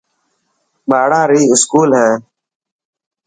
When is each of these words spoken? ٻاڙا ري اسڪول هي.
ٻاڙا 0.89 1.21
ري 1.31 1.41
اسڪول 1.53 1.89
هي. 2.01 2.09